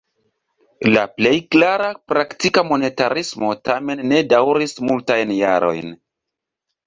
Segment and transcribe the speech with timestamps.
[0.93, 5.93] La plej klara praktika monetarismo tamen ne daŭris multajn jarojn.